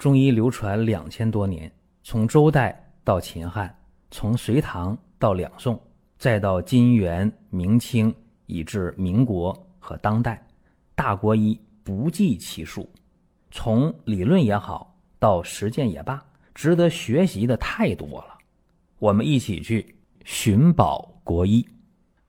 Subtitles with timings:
[0.00, 1.70] 中医流传两千多年，
[2.02, 3.78] 从周代到秦汉，
[4.10, 5.78] 从隋唐到两宋，
[6.16, 8.12] 再到金元明清，
[8.46, 10.42] 以至民国和当代，
[10.94, 12.90] 大国医不计其数。
[13.50, 18.38] 从理论也好，到实践也罢，值得学习的太多了。
[18.98, 19.94] 我们一起去
[20.24, 21.62] 寻宝国医。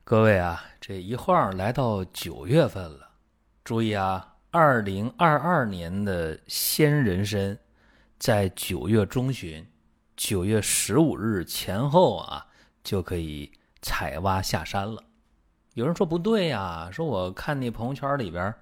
[0.03, 3.11] 各位啊，这一晃来到九月份了，
[3.63, 7.57] 注意啊，二零二二年的仙人参，
[8.19, 9.65] 在九月中旬，
[10.17, 12.45] 九月十五日前后啊，
[12.83, 13.49] 就可以
[13.81, 15.01] 采挖下山了。
[15.73, 18.53] 有人说不对呀，说我看那朋友圈里边，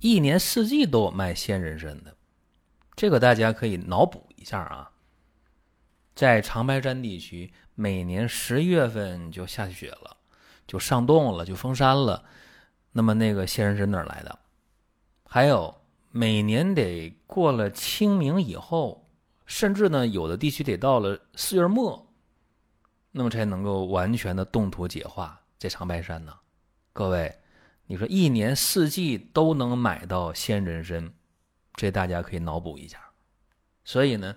[0.00, 2.16] 一年四季都有卖仙人参的，
[2.94, 4.90] 这个大家可以脑补一下啊。
[6.14, 10.16] 在长白山地区，每年十一月份就下雪了。
[10.66, 12.24] 就上冻了，就封山了。
[12.92, 14.38] 那么那个仙人参哪来的？
[15.28, 15.74] 还有
[16.10, 19.08] 每年得过了清明以后，
[19.44, 22.12] 甚至呢有的地区得到了四月末，
[23.12, 25.40] 那么才能够完全的冻土解化。
[25.58, 26.34] 在长白山呢，
[26.92, 27.34] 各位，
[27.86, 31.12] 你说一年四季都能买到鲜人参，
[31.74, 32.98] 这大家可以脑补一下。
[33.84, 34.34] 所以呢，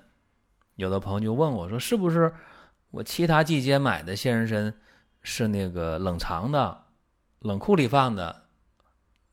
[0.75, 2.33] 有的朋友就问我说：“是不是
[2.91, 4.73] 我其他季节买的鲜人参？”
[5.21, 6.85] 是那个冷藏的，
[7.39, 8.45] 冷库里放的，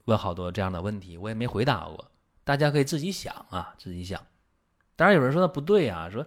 [0.06, 2.10] 问好多这样的问题，我也没回答过。
[2.42, 4.20] 大家可以自己想啊，自己想。
[4.96, 6.26] 当然有人说那不对啊，说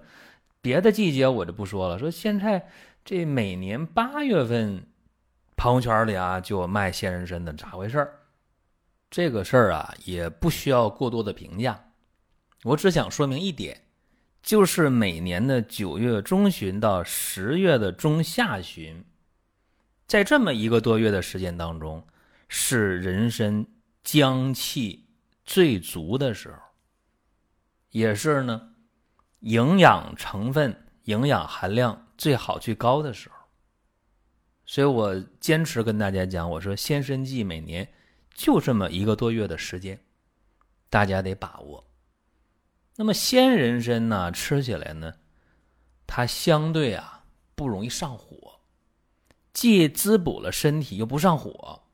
[0.61, 1.97] 别的季节我就不说了。
[1.97, 2.69] 说现在
[3.03, 4.85] 这每年八月份，
[5.55, 8.07] 朋友圈里啊就有卖仙人参的，咋回事
[9.09, 11.83] 这个事儿啊也不需要过多的评价，
[12.63, 13.81] 我只想说明一点，
[14.43, 19.03] 就是每年的九月中旬到十月的中下旬。
[20.05, 22.05] 在这么一个多月的时间当中，
[22.49, 23.65] 是人参
[24.03, 25.07] 姜气
[25.45, 26.57] 最足的时候，
[27.91, 28.73] 也是呢
[29.39, 33.35] 营养成分、营养含量最好、最高的时候。
[34.65, 37.87] 所以我坚持跟大家讲，我说鲜参季每年
[38.33, 39.99] 就这么一个多月的时间，
[40.89, 41.87] 大家得把握。
[42.95, 45.13] 那么鲜人参呢，吃起来呢，
[46.05, 47.23] 它相对啊
[47.55, 48.59] 不容易上火。
[49.53, 51.88] 既滋补了身体，又不上火，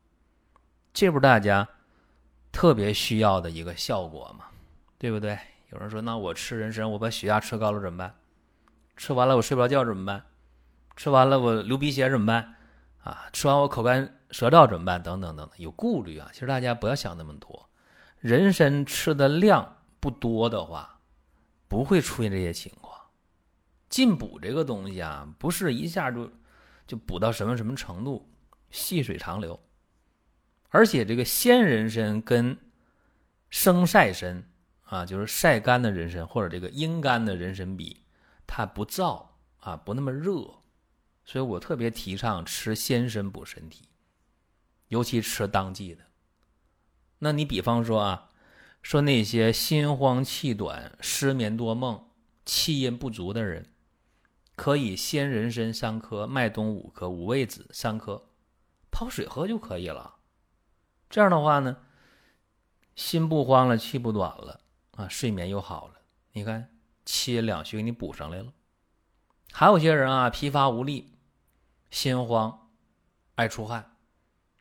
[0.96, 1.68] 这不是大家
[2.54, 4.46] 特别需要的一个效果吗？
[4.98, 5.38] 对不对？
[5.74, 8.16] 有人说，那我吃人参，我把血压吃高了怎么办？
[8.96, 10.24] 吃完了我睡不着觉怎么办？
[10.96, 12.56] 吃完了我流鼻血怎么办？
[13.04, 15.04] 啊，吃完我口干舌燥怎么办？
[15.04, 16.30] 等等等等，有顾虑啊。
[16.32, 17.70] 其实大家不要想那么多，
[18.20, 21.02] 人参吃的量不多的话，
[21.68, 22.98] 不会出现这些情况。
[23.90, 26.32] 进补这个东西啊，不是一下就。
[26.88, 28.30] 就补到什么什么程度，
[28.70, 29.60] 细水长流。
[30.76, 32.58] 而且这个鲜人参跟
[33.50, 34.44] 生晒参
[34.84, 38.04] 啊，就是晒干的人参或者这个阴干的人参比，
[38.46, 39.28] 它不燥
[39.60, 40.34] 啊，不那么热。
[41.24, 43.88] 所以我特别提倡吃鲜参补身体，
[44.90, 46.04] 尤其吃当季的。
[47.20, 48.32] 那你比方说啊，
[48.82, 52.10] 说那些心慌气短、失眠多梦、
[52.44, 53.72] 气阴不足的人。
[54.58, 58.30] 可以鲜人参三颗，麦冬五颗，五味子三颗，
[58.92, 60.16] 泡水喝就可以了。
[61.16, 61.78] 这样的话呢，
[62.94, 64.60] 心不慌了，气不短了
[64.98, 65.94] 啊，睡眠又好了。
[66.34, 68.52] 你看，气两虚给你补上来了。
[69.54, 71.14] 还有些人啊，疲乏无力，
[71.90, 72.68] 心慌，
[73.36, 73.96] 爱出汗，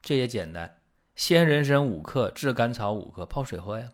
[0.01, 0.81] 这也简单，
[1.17, 3.91] 鲜人参五克，炙甘草五克，泡水喝呀。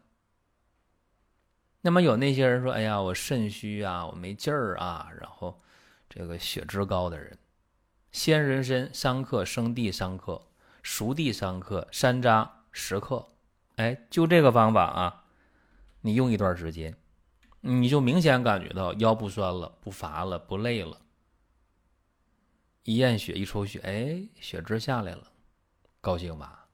[1.80, 5.58] 那么有那些人说：“哎呀，我肾虚啊，我没劲儿啊，然后。”
[6.10, 7.38] 这个血脂高的人，
[8.12, 10.49] 鲜人参三克，生地三克，
[10.82, 13.28] 熟地三克，山楂十克。
[13.76, 15.24] 哎，就这个方法啊，
[16.00, 16.96] 你用一段时间，
[17.60, 21.00] 你就明显感觉到腰不酸了，不乏了，不累了。
[22.84, 25.30] 一验血，一抽血，哎，血脂下来了，
[26.00, 26.66] 高兴吧？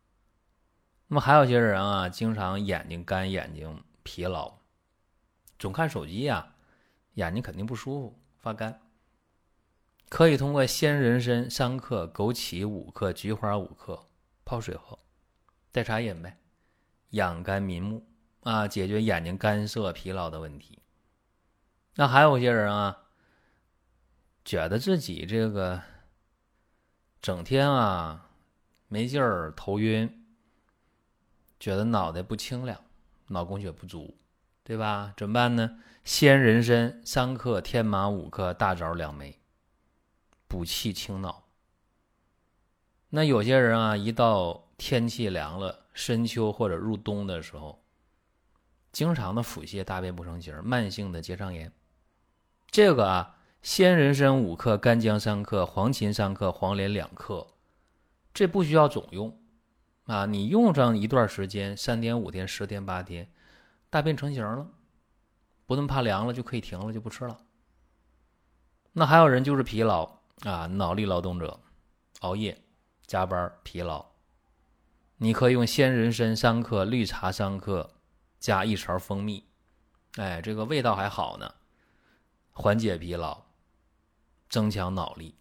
[1.09, 4.59] 那么还有些人啊，经常眼睛干，眼睛疲劳，
[5.59, 6.55] 总看手机呀，
[7.15, 8.81] 眼睛肯定不舒服，发干。
[10.09, 14.07] 可以通过鲜人参三克、枸杞五克、菊花五克
[14.45, 14.99] 泡水喝，
[15.73, 16.39] 代茶饮呗，
[17.11, 18.07] 养肝明目
[18.43, 20.79] 啊，解决眼睛干涩、疲劳的问题。
[21.97, 23.05] 那还有些人啊，
[24.45, 25.83] 觉得自己这个
[27.21, 28.31] 整天啊
[28.87, 30.25] 没劲儿、头晕，
[31.59, 32.81] 觉得脑袋不清亮、
[33.27, 34.17] 脑供血不足，
[34.63, 35.13] 对吧？
[35.17, 35.81] 怎么办呢？
[36.05, 39.41] 鲜人参三克、天麻五克、大枣两枚。
[40.49, 41.45] 补气清脑。
[43.11, 47.83] 那有些人啊，一到天气凉了，深秋或者入冬的时候，
[48.93, 51.73] 经常的腹泻、大便不成形、慢性的结肠炎。
[52.69, 57.47] 这个啊，鲜人参五克，干姜三克，黄芩三克，黄连两克，
[58.35, 59.39] 这不需要总用
[60.07, 60.27] 啊。
[60.27, 63.31] 你用上一段时间，三天、五天、十天、八天，
[63.89, 64.69] 大便成型了，
[65.65, 67.39] 不那么怕凉了，就可以停了，就不吃了。
[68.93, 71.61] 那还有人就是疲劳啊，脑力劳动者，
[72.21, 72.63] 熬夜、
[73.07, 74.07] 加班、疲劳，
[75.17, 77.93] 你可以用鲜人参三克，绿茶三克。
[78.39, 79.49] 加一勺蜂蜜，
[80.17, 81.55] 哎，这个味道还好呢，
[82.53, 83.45] 缓解疲劳，
[84.49, 85.35] 增强脑力。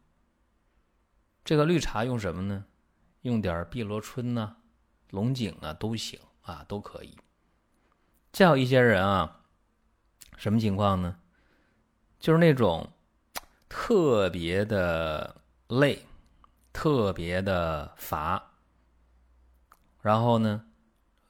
[1.44, 2.66] 这个绿茶用什么呢？
[3.22, 4.56] 用点碧螺春呐、
[5.12, 7.18] 龙井啊都行啊，都可以。
[8.32, 9.42] 再有一些人啊，
[10.38, 11.20] 什么情况呢？
[12.18, 12.92] 就是那种
[13.78, 16.06] 特别的累，
[16.72, 18.42] 特别的乏，
[20.02, 20.66] 然后呢，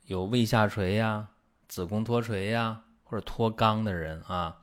[0.04, 1.30] 有胃下垂呀。
[1.68, 4.62] 子宫脱垂呀，或者脱肛的人啊，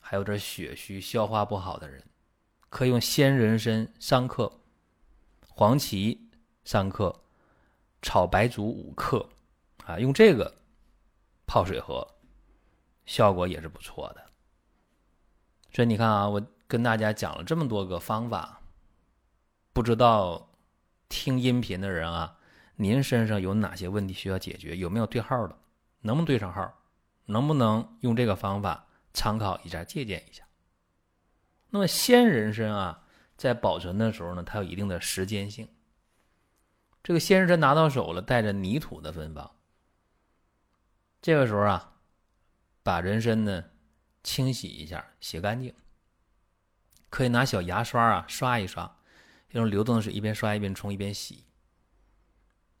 [0.00, 2.04] 还有点血虚、消化不好的人，
[2.68, 4.52] 可以用鲜人参三克、
[5.48, 6.28] 黄芪
[6.64, 7.22] 三克、
[8.02, 9.28] 炒白术五克，
[9.84, 10.52] 啊，用这个
[11.46, 12.16] 泡水喝，
[13.04, 14.26] 效果也是不错的。
[15.72, 18.60] 所以你看啊，我跟大家讲了这么多个方法，
[19.72, 20.50] 不知道
[21.08, 22.38] 听音频的人啊，
[22.76, 24.76] 您身上有哪些问题需要解决？
[24.76, 25.56] 有没有对号的？
[26.00, 26.72] 能不能对上号？
[27.26, 30.44] 能不能用这个方法参考一下、借鉴一下？
[31.70, 33.04] 那么鲜人参啊，
[33.36, 35.68] 在保存的时候呢，它有一定的时间性。
[37.02, 39.50] 这个鲜人参拿到手了，带着泥土的芬芳。
[41.20, 41.94] 这个时候啊，
[42.82, 43.64] 把人参呢
[44.22, 45.74] 清洗一下，洗干净，
[47.08, 48.96] 可以拿小牙刷啊刷一刷，
[49.50, 51.44] 用流动的水一边刷一边冲一边洗。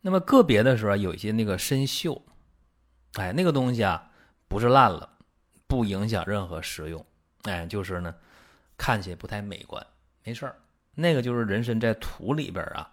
[0.00, 2.22] 那么个别的时候有一些那个参锈。
[3.14, 4.10] 哎，那个东西啊，
[4.46, 5.18] 不是烂了，
[5.66, 7.04] 不影响任何食用。
[7.44, 8.14] 哎，就是呢，
[8.76, 9.86] 看起来不太美观，
[10.22, 10.60] 没事儿。
[10.94, 12.92] 那个就是人参在土里边啊，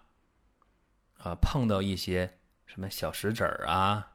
[1.18, 4.12] 啊，碰到一些什么小石子儿啊，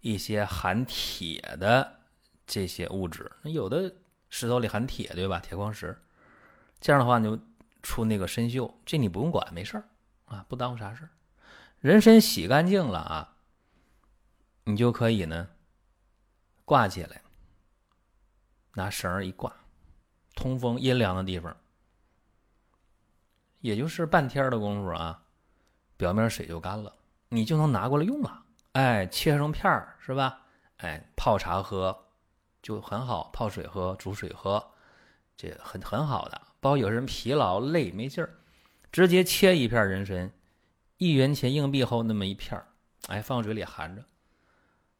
[0.00, 2.00] 一些含铁的
[2.46, 3.30] 这些物质。
[3.42, 3.92] 有的
[4.28, 5.40] 石头里含铁，对吧？
[5.40, 6.00] 铁矿石，
[6.80, 7.42] 这样的话你就
[7.82, 9.88] 出那个参锈，这你不用管，没事儿
[10.26, 11.10] 啊，不耽误啥事儿。
[11.80, 13.34] 人参洗干净了啊。
[14.64, 15.48] 你就可以呢，
[16.66, 17.22] 挂起来，
[18.74, 19.50] 拿绳儿一挂，
[20.34, 21.56] 通风阴凉的地方，
[23.60, 25.22] 也就是半天的功夫啊，
[25.96, 26.94] 表面水就干了，
[27.30, 28.44] 你就能拿过来用了。
[28.72, 30.42] 哎，切成片儿是吧？
[30.76, 32.04] 哎，泡茶喝
[32.60, 34.72] 就很好，泡水喝、煮水喝，
[35.34, 36.42] 这很很好的。
[36.60, 38.30] 包括有人疲劳累没劲儿，
[38.90, 40.30] 直接切一片人参，
[40.96, 42.66] 一元钱硬币厚那么一片儿，
[43.06, 44.04] 哎，放嘴里含着。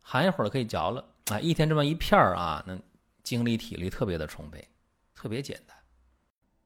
[0.01, 1.39] 含一会儿可以嚼了啊！
[1.39, 2.79] 一天这么一片儿啊，那
[3.23, 4.67] 精力体力特别的充沛，
[5.15, 5.77] 特别简单。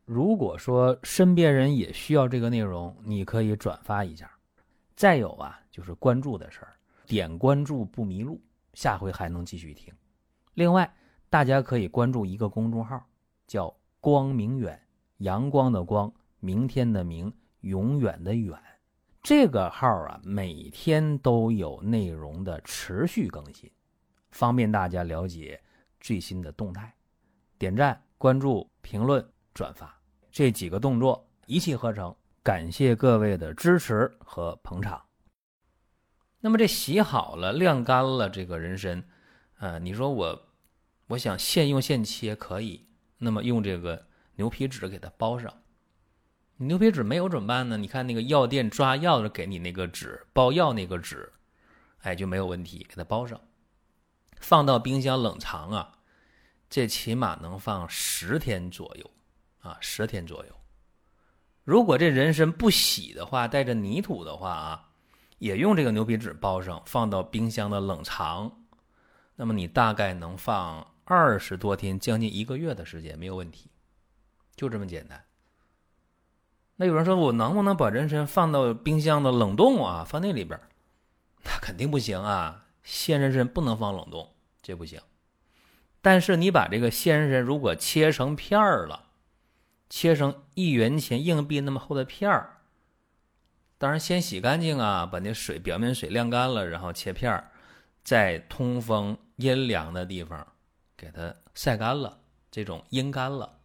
[0.05, 4.31] 如果说身边人也需要这个内容，你可以转发一下。
[4.95, 6.75] 再有啊，就是关注的事儿，
[7.07, 8.41] 点关注不迷路，
[8.75, 9.93] 下回还能继续听。
[10.55, 10.95] 另外，
[11.29, 13.05] 大家可以关注一个公众号，
[13.49, 14.83] 叫“光明远”，
[15.19, 18.59] 阳光的光，明天的明，永远的远。
[19.23, 23.71] 这个号啊，每天都有内容的持续更新，
[24.33, 25.63] 方便大家了解
[26.01, 26.93] 最新的动态。
[27.57, 29.97] 点赞、关注、评论、转发
[30.33, 35.01] 这几个动作一气呵成，感谢各位的支持和捧场。
[36.41, 39.05] 那么这洗好了、晾干了这个人参，
[39.61, 40.43] 呃，你说我
[41.07, 42.85] 我想现用现切可以，
[43.23, 45.53] 那么用这个牛皮纸给它包上。
[46.57, 47.77] 牛皮纸没有怎么办呢？
[47.77, 51.33] 你看那个药店抓药的给你那个纸包药那个纸，
[52.03, 53.41] 哎就没有问题，给它包上，
[54.41, 55.99] 放到冰箱冷藏啊，
[56.69, 59.11] 这起码能放十天左右
[59.61, 60.53] 啊，十天左右。
[61.65, 64.91] 如果这人参不洗的话，带着泥土的话啊，
[65.39, 68.65] 也用这个牛皮纸包上，放到冰箱的冷藏，
[69.35, 73.71] 那么你大概能放二十多天，将近一个月的时间没有问题，
[74.55, 75.25] 就这么简单。
[76.77, 80.05] 那有人说，我能不能把人参放到冰箱的冷冻啊？
[80.05, 80.59] 放那里边
[81.45, 82.67] 那肯定不行啊！
[82.83, 85.01] 鲜人参不能放冷冻，这不行。
[86.01, 89.11] 但是你把这个鲜人参如果切成片儿了，
[89.89, 92.59] 切成一元钱硬币那么厚的片儿，
[93.79, 97.51] 当然先洗干净啊，把那水表面水晾干了，然后切片儿，
[98.03, 100.47] 在通风阴凉的地方
[101.03, 103.59] 给它晒干了，这种阴干了。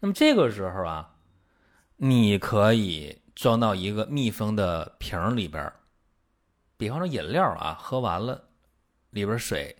[0.00, 1.12] 那么这个时候啊。
[1.96, 5.72] 你可以装到一个密封的瓶里边
[6.76, 8.48] 比方说饮料啊，喝完了，
[9.10, 9.74] 里边水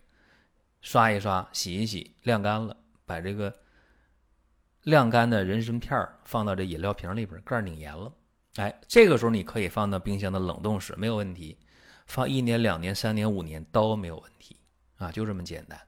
[0.80, 3.52] 刷一刷，洗一洗，晾干了，把这个
[4.82, 8.10] 晾干的人参片放到这饮料瓶里边，盖拧严了。
[8.56, 11.58] 哎，这个时候你可以放到冰箱的冷冻室，没有问题。
[12.06, 14.56] 放一年、两年、三年、五年都没有问题
[14.98, 15.78] 啊，就这么简单。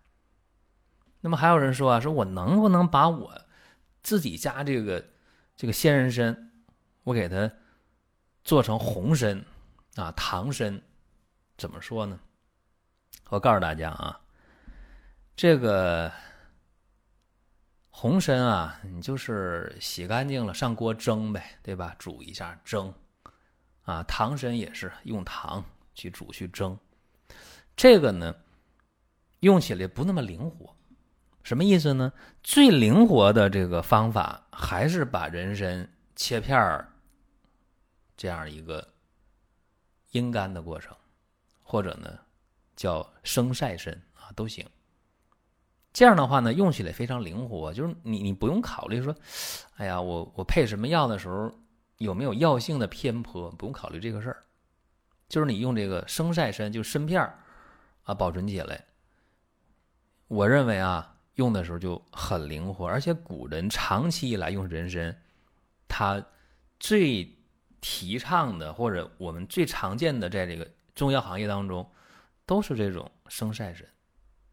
[1.26, 3.37] 那么还有人说啊，说我能不能把我
[4.04, 5.04] 自己家这个
[5.56, 6.52] 这个鲜人参，
[7.02, 7.50] 我给它
[8.45, 9.45] 做成红参
[9.97, 10.80] 啊、唐参？
[11.59, 12.21] 怎么说呢？
[13.28, 14.21] 我告诉大家啊，
[15.35, 16.12] 这个
[17.90, 21.92] 红参啊，你就是洗干净了上锅蒸呗，对吧？
[21.99, 22.95] 煮一下蒸
[23.83, 24.00] 啊。
[24.04, 26.78] 唐参也是用糖去煮去蒸，
[27.75, 28.33] 这个呢
[29.40, 30.75] 用起来不那么灵活。
[31.46, 32.12] 什么意思呢？
[32.42, 36.88] 最灵活的这个方法还是把人参切片儿，
[38.16, 38.84] 这样一个
[40.10, 40.92] 阴干的过程，
[41.62, 42.18] 或者呢
[42.74, 44.68] 叫生晒参啊都行。
[45.92, 49.14] 这样的话呢，用起来非常灵活，就是你你不用考虑说，
[49.76, 51.56] 哎呀，我我配什么药的时候
[51.98, 54.42] 有没有药性的偏颇，不用考虑这个事儿。
[55.28, 57.38] 就是你用这个生晒参，就参片儿
[58.02, 58.84] 啊保存起来，
[60.26, 61.12] 我认为啊。
[61.37, 65.16] 用的时候就很灵活，而且古人长期以来用人参，
[65.88, 66.23] 他
[66.78, 67.35] 最
[67.81, 71.88] 提倡的或者我们最常见的在这个中药行业当中，
[72.45, 73.87] 都是这种生晒参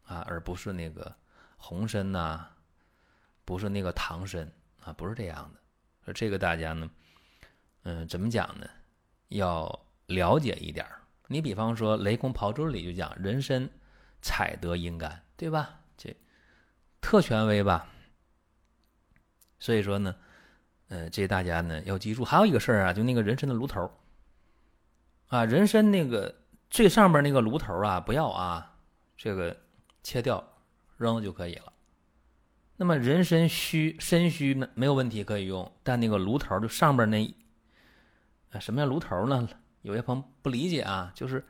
[0.04, 1.14] 啊，而不是那个
[1.56, 2.46] 红参呐，
[3.44, 4.50] 不是那个唐参
[4.82, 6.12] 啊，不是这样的。
[6.12, 6.90] 这个大家呢，
[7.84, 8.66] 嗯，怎么讲呢？
[9.28, 10.86] 要了解一点
[11.28, 13.68] 你比方说《雷公炮竹》里就讲人参
[14.20, 15.80] 采得阴干，对吧？
[17.04, 17.86] 特权威吧，
[19.58, 20.16] 所以说呢，
[20.88, 23.92] 呃，这大家呢要记住，还有一个事儿啊，就那个人参的炉头
[25.28, 26.34] 啊，人参那个
[26.70, 28.78] 最上边那个炉头啊，不要啊，
[29.18, 29.54] 这个
[30.02, 30.42] 切掉
[30.96, 31.70] 扔就可以了。
[32.76, 37.22] 那么人参须参须呢没有问题可以用，但那个炉头就上边那
[38.50, 39.46] 啊，什么叫炉头呢？
[39.82, 41.44] 有些朋友不理解啊，就是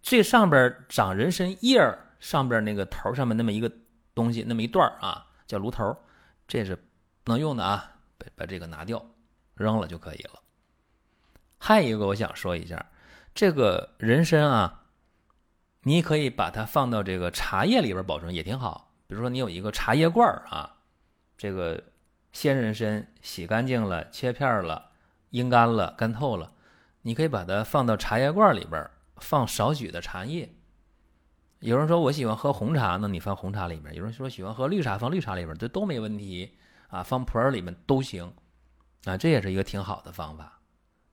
[0.00, 1.78] 最上边长人参叶
[2.20, 3.70] 上边那个头上面那么一个。
[4.14, 5.96] 东西那么一段啊，叫炉头，
[6.46, 6.76] 这是
[7.22, 9.04] 不能用的啊，把把这个拿掉，
[9.54, 10.40] 扔了就可以了。
[11.58, 12.86] 还有一个我想说一下，
[13.34, 14.82] 这个人参啊，
[15.82, 18.92] 你可以把它放到这个茶叶里边保存也挺好。
[19.06, 20.76] 比如说你有一个茶叶罐啊，
[21.36, 21.82] 这个
[22.32, 24.90] 鲜人参洗干净了、切片了、
[25.30, 26.52] 阴干了、干透了，
[27.02, 30.53] 你可以把它放到茶叶罐里边，放少许的茶叶。
[31.64, 36.52] 有人说我喜欢喝红茶，那你放红茶里面；有人说喜欢喝绿茶，放绿茶里面，这都没问题
[36.88, 38.30] 啊，放普洱里面都行
[39.06, 40.60] 啊，这也是一个挺好的方法。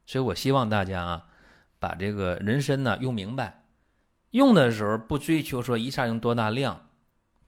[0.06, 1.26] 所以我希望大家啊，
[1.80, 3.64] 把这个人参呢用明白，
[4.32, 6.90] 用的时候不追求说一下用多大量，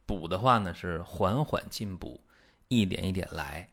[0.06, 2.22] 补的话呢是缓缓进补，
[2.70, 3.68] 一点一点来，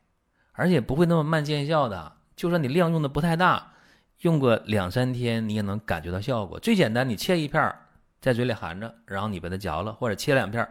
[0.50, 2.16] 而且不会那么慢见效的。
[2.34, 3.75] 就算你量用的不太大，
[4.22, 6.58] 用个两三天你也能感觉到效果。
[6.58, 7.72] 最简单，你切一片。
[8.20, 10.68] 在嘴里含着，然后你把它嚼了，或者切两片，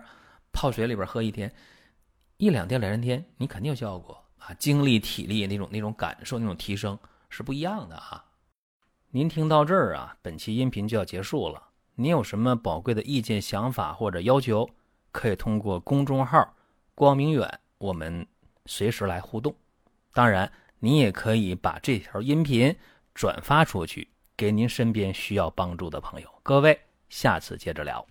[0.51, 1.51] 泡水里边喝一天，
[2.37, 4.53] 一两天、两三天，你肯定有效果啊！
[4.53, 8.23] 精力、体力那种那种感受、那种提升是不一样的啊！
[9.09, 11.69] 您听到这儿啊，本期音频就要结束了。
[11.95, 14.69] 您有什么宝贵的意见、想法或者要求，
[15.11, 16.55] 可以通过公众号
[16.93, 18.27] “光明远”我们
[18.67, 19.55] 随时来互动。
[20.13, 22.75] 当然，您也可以把这条音频
[23.15, 26.29] 转发出去，给您身边需要帮助的朋友。
[26.43, 26.79] 各位。
[27.09, 28.05] 下次接着聊。